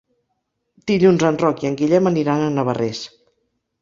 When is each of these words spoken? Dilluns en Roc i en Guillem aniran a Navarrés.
Dilluns 0.93 1.25
en 1.29 1.37
Roc 1.43 1.61
i 1.65 1.69
en 1.71 1.77
Guillem 1.81 2.13
aniran 2.13 2.47
a 2.47 2.51
Navarrés. 2.59 3.03